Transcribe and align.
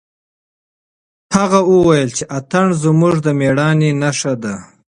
هغه 1.35 1.59
وویل 1.71 2.09
چې 2.17 2.23
اتڼ 2.37 2.67
زموږ 2.83 3.15
د 3.25 3.27
مېړانې 3.39 3.89
نښه 4.01 4.33
ده. 4.43 4.55